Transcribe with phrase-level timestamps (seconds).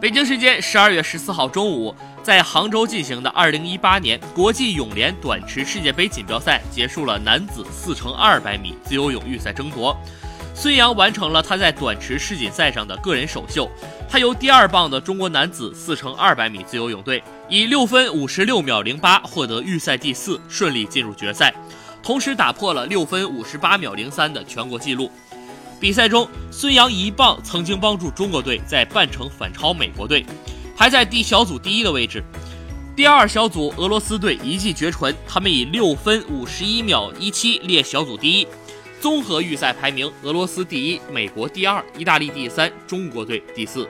[0.00, 9.94] 北京时间十二月十四号中午，在杭州进行的二零一八年国际泳联短池世界杯锦标赛结束了男子四乘二百米自由泳预赛争夺。
[10.54, 13.70] 孙杨完成了他在短池世锦赛上的个人首秀，
[14.08, 21.52] 他由第二棒的中国男子四乘二百米自由泳队以六分五十六秒零八获得预赛第四，顺利进入决赛，
[22.02, 25.12] 同时打破了六分五十八秒零三的全国纪录。
[25.80, 30.26] 比赛中，孙杨一棒曾经帮助中国队在半程反超美国队，
[30.76, 32.22] 排在第小组第一的位置。
[32.94, 38.46] 第二小组俄罗斯队一骑绝尘，他们以六分五十一秒一七列小组第一。
[39.00, 43.88] 综合预赛排名，俄罗斯第一，美国第二，意大利第三，中国队第四。